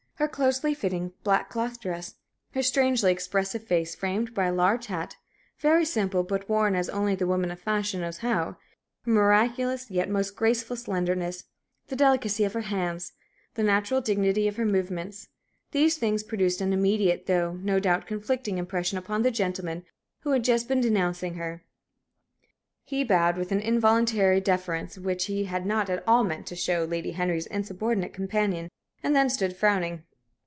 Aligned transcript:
Her 0.21 0.27
closely 0.27 0.75
fitting 0.75 1.13
black 1.23 1.49
cloth 1.49 1.81
dress; 1.81 2.13
her 2.51 2.61
strangely 2.61 3.11
expressive 3.11 3.63
face, 3.63 3.95
framed 3.95 4.35
by 4.35 4.45
a 4.45 4.53
large 4.53 4.85
hat, 4.85 5.17
very 5.57 5.83
simple, 5.83 6.21
but 6.21 6.47
worn 6.47 6.75
as 6.75 6.89
only 6.89 7.15
the 7.15 7.25
woman 7.25 7.49
of 7.49 7.59
fashion 7.59 8.01
knows 8.01 8.19
how; 8.19 8.57
her 9.03 9.11
miraculous 9.11 9.89
yet 9.89 10.11
most 10.11 10.35
graceful 10.35 10.75
slenderness; 10.75 11.45
the 11.87 11.95
delicacy 11.95 12.43
of 12.43 12.53
her 12.53 12.61
hands; 12.61 13.13
the 13.55 13.63
natural 13.63 13.99
dignity 13.99 14.47
of 14.47 14.57
her 14.57 14.65
movements 14.67 15.29
these 15.71 15.97
things 15.97 16.21
produced 16.21 16.61
an 16.61 16.71
immediate, 16.71 17.25
though, 17.25 17.53
no 17.53 17.79
doubt, 17.79 18.05
conflicting 18.05 18.59
impression 18.59 18.99
upon 18.99 19.23
the 19.23 19.31
gentleman 19.31 19.83
who 20.19 20.29
had 20.33 20.43
just 20.43 20.67
been 20.67 20.81
denouncing 20.81 21.33
her. 21.33 21.63
He 22.83 23.03
bowed, 23.03 23.37
with 23.39 23.51
an 23.51 23.59
involuntary 23.59 24.39
deference 24.39 24.99
which 24.99 25.25
he 25.25 25.45
had 25.45 25.65
not 25.65 25.89
at 25.89 26.07
all 26.07 26.23
meant 26.23 26.45
to 26.45 26.55
show 26.55 26.85
to 26.85 26.91
Lady 26.91 27.13
Henry's 27.13 27.47
insubordinate 27.47 28.13
companion, 28.13 28.69
and 29.01 29.15
then 29.15 29.27
stood 29.27 29.55
frowning. 29.57 30.03